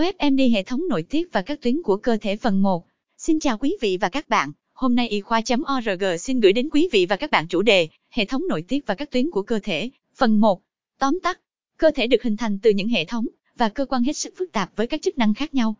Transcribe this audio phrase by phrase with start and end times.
[0.00, 2.86] OFMD hệ thống nội tiết và các tuyến của cơ thể phần 1.
[3.16, 4.52] Xin chào quý vị và các bạn.
[4.72, 8.24] Hôm nay y khoa.org xin gửi đến quý vị và các bạn chủ đề hệ
[8.24, 9.90] thống nội tiết và các tuyến của cơ thể.
[10.16, 10.62] Phần 1.
[10.98, 11.40] Tóm tắt.
[11.76, 13.26] Cơ thể được hình thành từ những hệ thống
[13.56, 15.74] và cơ quan hết sức phức tạp với các chức năng khác nhau,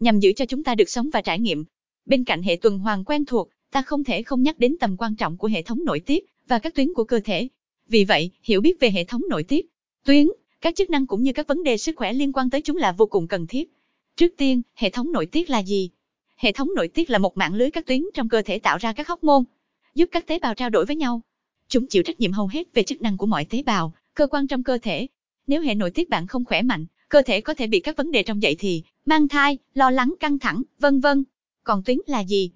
[0.00, 1.64] nhằm giữ cho chúng ta được sống và trải nghiệm.
[2.06, 5.16] Bên cạnh hệ tuần hoàn quen thuộc, ta không thể không nhắc đến tầm quan
[5.16, 7.48] trọng của hệ thống nội tiết và các tuyến của cơ thể.
[7.88, 9.66] Vì vậy, hiểu biết về hệ thống nội tiết,
[10.04, 10.26] tuyến
[10.60, 12.92] các chức năng cũng như các vấn đề sức khỏe liên quan tới chúng là
[12.92, 13.72] vô cùng cần thiết.
[14.16, 15.90] Trước tiên, hệ thống nội tiết là gì?
[16.36, 18.92] Hệ thống nội tiết là một mạng lưới các tuyến trong cơ thể tạo ra
[18.92, 19.44] các hóc môn,
[19.94, 21.22] giúp các tế bào trao đổi với nhau.
[21.68, 24.46] Chúng chịu trách nhiệm hầu hết về chức năng của mọi tế bào, cơ quan
[24.46, 25.06] trong cơ thể.
[25.46, 28.10] Nếu hệ nội tiết bạn không khỏe mạnh, cơ thể có thể bị các vấn
[28.10, 31.24] đề trong dậy thì, mang thai, lo lắng căng thẳng, vân vân.
[31.64, 32.50] Còn tuyến là gì?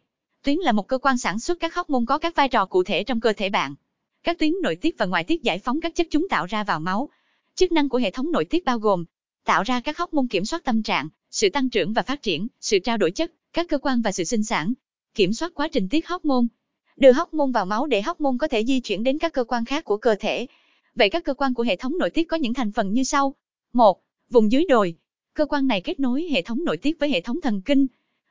[0.44, 2.84] Tuyến là một cơ quan sản xuất các hóc môn có các vai trò cụ
[2.84, 3.74] thể trong cơ thể bạn.
[4.22, 6.80] Các tuyến nội tiết và ngoại tiết giải phóng các chất chúng tạo ra vào
[6.80, 7.08] máu,
[7.54, 9.04] Chức năng của hệ thống nội tiết bao gồm
[9.44, 12.46] tạo ra các hóc môn kiểm soát tâm trạng, sự tăng trưởng và phát triển,
[12.60, 14.72] sự trao đổi chất, các cơ quan và sự sinh sản,
[15.14, 16.48] kiểm soát quá trình tiết hóc môn,
[16.96, 19.44] đưa hóc môn vào máu để hóc môn có thể di chuyển đến các cơ
[19.44, 20.46] quan khác của cơ thể.
[20.94, 23.34] Vậy các cơ quan của hệ thống nội tiết có những thành phần như sau.
[23.72, 24.02] 1.
[24.30, 24.94] Vùng dưới đồi.
[25.34, 27.86] Cơ quan này kết nối hệ thống nội tiết với hệ thống thần kinh,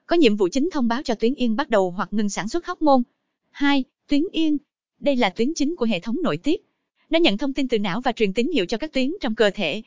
[0.05, 2.65] có nhiệm vụ chính thông báo cho tuyến yên bắt đầu hoặc ngừng sản xuất
[2.65, 3.03] hóc môn.
[3.51, 3.83] 2.
[4.07, 4.57] Tuyến yên.
[4.99, 6.68] Đây là tuyến chính của hệ thống nội tiết.
[7.09, 9.49] Nó nhận thông tin từ não và truyền tín hiệu cho các tuyến trong cơ
[9.49, 9.81] thể.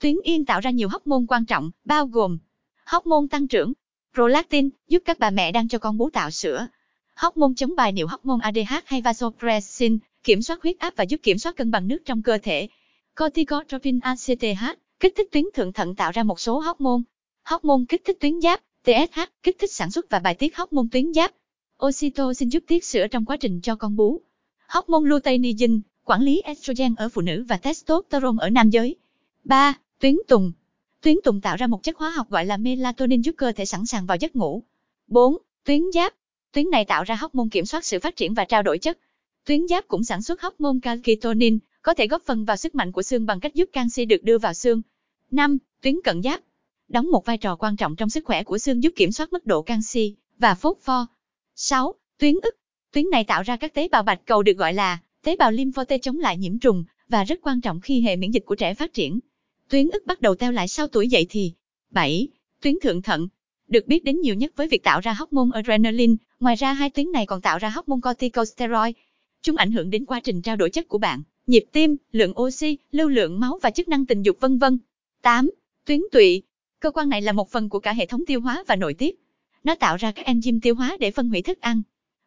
[0.00, 2.38] Tuyến yên tạo ra nhiều hóc môn quan trọng, bao gồm
[2.84, 3.72] hóc môn tăng trưởng,
[4.14, 6.66] prolactin, giúp các bà mẹ đang cho con bú tạo sữa.
[7.14, 11.04] Hóc môn chống bài niệu hóc môn ADH hay vasopressin, kiểm soát huyết áp và
[11.04, 12.68] giúp kiểm soát cân bằng nước trong cơ thể.
[13.16, 14.64] Corticotropin ACTH,
[15.00, 17.02] kích thích tuyến thượng thận tạo ra một số hóc môn.
[17.42, 20.72] Hóc môn kích thích tuyến giáp, TSH, kích thích sản xuất và bài tiết hóc
[20.72, 21.32] môn tuyến giáp.
[21.86, 24.20] Oxytocin giúp tiết sữa trong quá trình cho con bú.
[24.66, 28.96] Hóc môn luteinizing, quản lý estrogen ở phụ nữ và testosterone ở nam giới.
[29.44, 29.74] 3.
[30.00, 30.52] Tuyến tùng.
[31.02, 33.86] Tuyến tùng tạo ra một chất hóa học gọi là melatonin giúp cơ thể sẵn
[33.86, 34.62] sàng vào giấc ngủ.
[35.06, 35.36] 4.
[35.64, 36.14] Tuyến giáp.
[36.52, 38.98] Tuyến này tạo ra hóc môn kiểm soát sự phát triển và trao đổi chất.
[39.44, 42.92] Tuyến giáp cũng sản xuất hóc môn calcitonin, có thể góp phần vào sức mạnh
[42.92, 44.82] của xương bằng cách giúp canxi được đưa vào xương.
[45.30, 45.58] 5.
[45.80, 46.40] Tuyến cận giáp.
[46.88, 49.46] Đóng một vai trò quan trọng trong sức khỏe của xương giúp kiểm soát mức
[49.46, 51.06] độ canxi và phốt pho.
[51.54, 51.94] 6.
[52.18, 52.56] Tuyến ức.
[52.92, 55.84] Tuyến này tạo ra các tế bào bạch cầu được gọi là Tế bào lympho
[55.84, 58.74] T chống lại nhiễm trùng và rất quan trọng khi hệ miễn dịch của trẻ
[58.74, 59.18] phát triển.
[59.68, 61.52] Tuyến ức bắt đầu teo lại sau tuổi dậy thì.
[61.90, 62.28] 7.
[62.60, 63.28] Tuyến thượng thận
[63.68, 67.12] được biết đến nhiều nhất với việc tạo ra hormone adrenaline, ngoài ra hai tuyến
[67.12, 68.94] này còn tạo ra hormone corticosteroid.
[69.42, 72.78] Chúng ảnh hưởng đến quá trình trao đổi chất của bạn, nhịp tim, lượng oxy,
[72.92, 74.78] lưu lượng máu và chức năng tình dục vân vân.
[75.22, 75.50] 8.
[75.84, 76.42] Tuyến tụy.
[76.80, 79.18] Cơ quan này là một phần của cả hệ thống tiêu hóa và nội tiết.
[79.64, 81.82] Nó tạo ra các enzyme tiêu hóa để phân hủy thức ăn,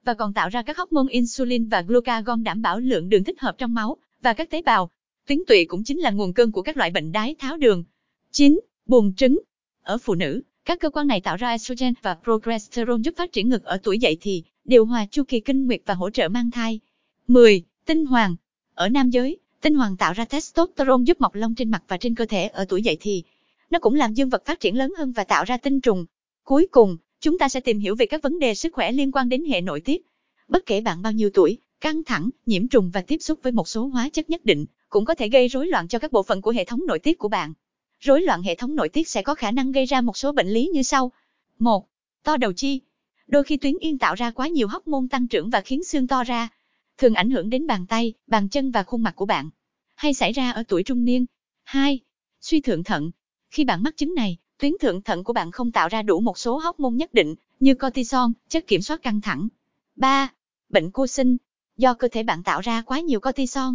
[0.05, 3.55] và còn tạo ra các hormone insulin và glucagon đảm bảo lượng đường thích hợp
[3.57, 4.89] trong máu và các tế bào.
[5.27, 7.83] Tuyến tụy cũng chính là nguồn cơn của các loại bệnh đái tháo đường.
[8.31, 8.59] 9.
[8.85, 9.39] Buồng trứng.
[9.83, 13.49] Ở phụ nữ, các cơ quan này tạo ra estrogen và progesterone giúp phát triển
[13.49, 16.51] ngực ở tuổi dậy thì, điều hòa chu kỳ kinh nguyệt và hỗ trợ mang
[16.51, 16.79] thai.
[17.27, 17.63] 10.
[17.85, 18.35] Tinh hoàng.
[18.73, 22.15] Ở nam giới, tinh hoàng tạo ra testosterone giúp mọc lông trên mặt và trên
[22.15, 23.23] cơ thể ở tuổi dậy thì.
[23.69, 26.05] Nó cũng làm dương vật phát triển lớn hơn và tạo ra tinh trùng.
[26.43, 29.29] Cuối cùng, Chúng ta sẽ tìm hiểu về các vấn đề sức khỏe liên quan
[29.29, 30.05] đến hệ nội tiết.
[30.47, 33.67] Bất kể bạn bao nhiêu tuổi, căng thẳng, nhiễm trùng và tiếp xúc với một
[33.67, 36.41] số hóa chất nhất định cũng có thể gây rối loạn cho các bộ phận
[36.41, 37.53] của hệ thống nội tiết của bạn.
[37.99, 40.47] Rối loạn hệ thống nội tiết sẽ có khả năng gây ra một số bệnh
[40.47, 41.11] lý như sau.
[41.59, 41.87] 1.
[42.23, 42.81] To đầu chi.
[43.27, 46.07] Đôi khi tuyến yên tạo ra quá nhiều hóc môn tăng trưởng và khiến xương
[46.07, 46.49] to ra,
[46.97, 49.49] thường ảnh hưởng đến bàn tay, bàn chân và khuôn mặt của bạn.
[49.95, 51.25] Hay xảy ra ở tuổi trung niên.
[51.63, 51.99] 2.
[52.41, 53.11] Suy thượng thận.
[53.49, 56.37] Khi bạn mắc chứng này, tuyến thượng thận của bạn không tạo ra đủ một
[56.37, 59.47] số hóc môn nhất định, như cortisol, chất kiểm soát căng thẳng.
[59.95, 60.33] 3.
[60.69, 61.37] Bệnh cô sinh.
[61.77, 63.73] Do cơ thể bạn tạo ra quá nhiều cortisol.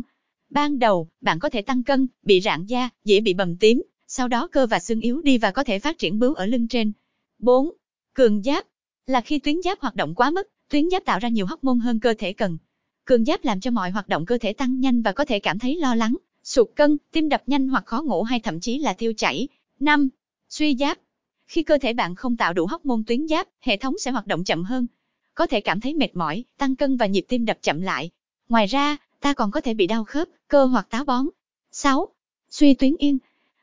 [0.50, 4.28] Ban đầu, bạn có thể tăng cân, bị rạn da, dễ bị bầm tím, sau
[4.28, 6.92] đó cơ và xương yếu đi và có thể phát triển bướu ở lưng trên.
[7.38, 7.70] 4.
[8.14, 8.64] Cường giáp.
[9.06, 11.78] Là khi tuyến giáp hoạt động quá mức, tuyến giáp tạo ra nhiều hóc môn
[11.78, 12.58] hơn cơ thể cần.
[13.04, 15.58] Cường giáp làm cho mọi hoạt động cơ thể tăng nhanh và có thể cảm
[15.58, 18.92] thấy lo lắng, sụt cân, tim đập nhanh hoặc khó ngủ hay thậm chí là
[18.92, 19.48] tiêu chảy.
[19.80, 20.08] 5.
[20.48, 20.98] Suy giáp.
[21.46, 24.26] Khi cơ thể bạn không tạo đủ hóc môn tuyến giáp, hệ thống sẽ hoạt
[24.26, 24.86] động chậm hơn.
[25.34, 28.10] Có thể cảm thấy mệt mỏi, tăng cân và nhịp tim đập chậm lại.
[28.48, 31.26] Ngoài ra, ta còn có thể bị đau khớp, cơ hoặc táo bón.
[31.72, 32.08] 6.
[32.50, 33.18] Suy tuyến yên.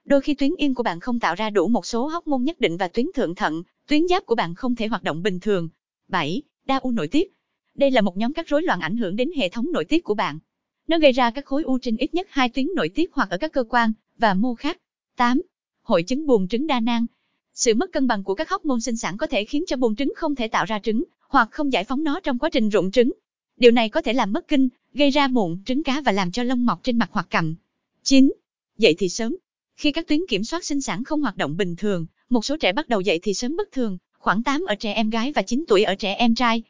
[0.05, 2.59] Đôi khi tuyến yên của bạn không tạo ra đủ một số hóc môn nhất
[2.59, 5.69] định và tuyến thượng thận, tuyến giáp của bạn không thể hoạt động bình thường.
[6.07, 6.41] 7.
[6.65, 7.33] Đa u nội tiết.
[7.75, 10.13] Đây là một nhóm các rối loạn ảnh hưởng đến hệ thống nội tiết của
[10.13, 10.39] bạn.
[10.87, 13.37] Nó gây ra các khối u trên ít nhất hai tuyến nội tiết hoặc ở
[13.37, 14.77] các cơ quan và mô khác.
[15.15, 15.41] 8
[15.83, 17.05] hội chứng buồng trứng đa nang.
[17.53, 19.95] Sự mất cân bằng của các hóc môn sinh sản có thể khiến cho buồng
[19.95, 22.91] trứng không thể tạo ra trứng, hoặc không giải phóng nó trong quá trình rụng
[22.91, 23.11] trứng.
[23.57, 26.43] Điều này có thể làm mất kinh, gây ra mụn, trứng cá và làm cho
[26.43, 27.55] lông mọc trên mặt hoặc cằm.
[28.03, 28.31] 9.
[28.77, 29.35] Dậy thì sớm.
[29.75, 32.73] Khi các tuyến kiểm soát sinh sản không hoạt động bình thường, Một số trẻ
[32.73, 35.63] bắt đầu dậy thì sớm bất thường, khoảng 8 ở trẻ em gái và 9
[35.67, 36.63] tuổi ở trẻ em trai.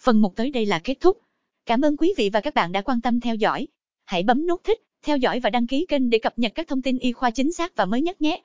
[0.00, 1.20] Phần 1 tới đây là kết thúc.
[1.66, 3.66] Cảm ơn quý vị và các bạn đã quan tâm theo dõi.
[4.04, 6.82] Hãy bấm nút thích, theo dõi và đăng ký kênh để cập nhật các thông
[6.82, 8.42] tin y khoa chính xác và mới nhất nhé.